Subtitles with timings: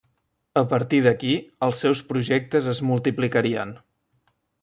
[0.61, 1.33] A partir d'aquí,
[1.67, 3.77] els seus projectes es multiplicarien.